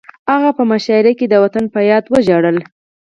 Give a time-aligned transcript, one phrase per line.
[0.31, 2.57] هغه په مشاعره کې د وطن په یاد وژړل